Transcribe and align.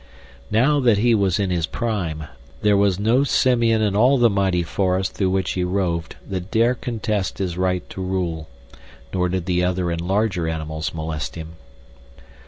Now 0.49 0.79
that 0.79 0.97
he 0.97 1.13
was 1.13 1.39
in 1.39 1.51
his 1.51 1.67
prime, 1.67 2.23
there 2.63 2.75
was 2.75 2.99
no 2.99 3.23
simian 3.23 3.83
in 3.83 3.95
all 3.95 4.17
the 4.17 4.31
mighty 4.31 4.63
forest 4.63 5.13
through 5.13 5.29
which 5.29 5.51
he 5.51 5.63
roved 5.63 6.15
that 6.27 6.49
dared 6.49 6.81
contest 6.81 7.37
his 7.37 7.55
right 7.55 7.87
to 7.91 8.01
rule, 8.01 8.47
nor 9.13 9.29
did 9.29 9.45
the 9.45 9.63
other 9.63 9.91
and 9.91 10.01
larger 10.01 10.47
animals 10.49 10.95
molest 10.95 11.35
him. 11.35 11.49